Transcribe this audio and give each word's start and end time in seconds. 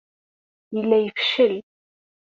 Yella 0.75 0.97
yefcel. 0.99 1.55